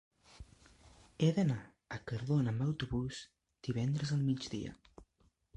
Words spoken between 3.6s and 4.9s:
divendres al migdia.